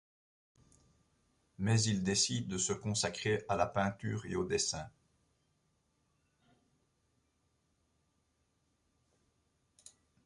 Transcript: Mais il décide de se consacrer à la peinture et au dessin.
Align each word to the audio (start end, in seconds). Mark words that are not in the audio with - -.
Mais 1.59 1.79
il 1.83 2.01
décide 2.01 2.47
de 2.47 2.57
se 2.57 2.73
consacrer 2.73 3.43
à 3.47 3.55
la 3.55 3.67
peinture 3.67 4.25
et 4.25 4.35
au 4.35 4.43
dessin. 4.43 4.89